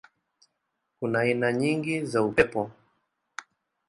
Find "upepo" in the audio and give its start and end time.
2.23-2.71